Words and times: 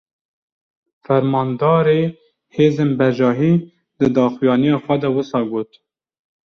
Fermandarê 1.03 2.01
hêzên 2.55 2.91
bejahî, 2.99 3.53
di 3.97 4.07
daxuyaniya 4.15 4.77
xwe 4.83 4.95
de 5.01 5.09
wisa 5.15 5.41
got: 5.49 5.69